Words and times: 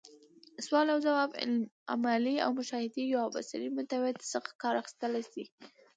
سوال 0.65 0.87
اوځواب، 0.91 1.29
عملي 1.93 2.35
او 2.45 2.49
مشاهدي 2.59 3.03
يا 3.13 3.23
بصري 3.33 3.67
ميتود 3.75 4.17
څخه 4.31 4.49
کار 4.61 4.75
اخستلاي 4.81 5.23
سي. 5.31 5.43